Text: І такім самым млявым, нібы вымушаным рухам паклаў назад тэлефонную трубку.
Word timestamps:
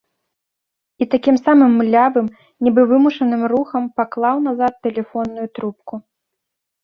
І 1.05 1.07
такім 1.13 1.35
самым 1.45 1.71
млявым, 1.81 2.27
нібы 2.67 2.81
вымушаным 2.91 3.41
рухам 3.53 3.83
паклаў 4.01 4.37
назад 4.47 4.73
тэлефонную 4.87 5.45
трубку. 5.59 5.93